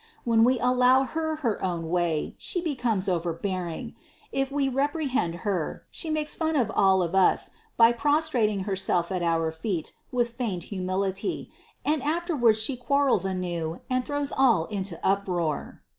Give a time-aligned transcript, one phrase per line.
[0.23, 3.93] When we allow Her her own way, She becomes overbearing;
[4.31, 9.11] if we reprehend Her, She makes fun of all of us by pros trating Herself
[9.11, 11.51] at our feet with feigned humility,
[11.85, 15.83] and afterwards She quarrels anew and throws all into up roar."